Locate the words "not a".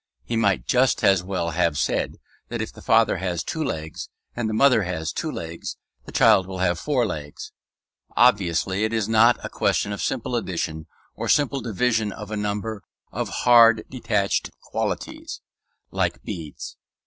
9.07-9.47